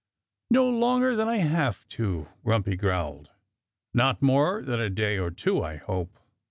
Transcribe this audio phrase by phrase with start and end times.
[0.49, 3.29] "No longer than I have to!" Grumpy growled.
[3.93, 6.17] "Not more than a day or two, I hope!"